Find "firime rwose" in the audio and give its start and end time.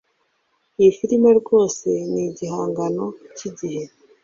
0.97-1.87